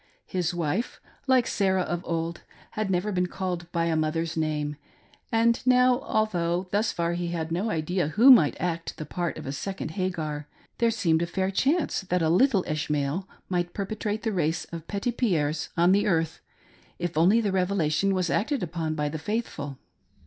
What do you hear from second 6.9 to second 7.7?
far, he had no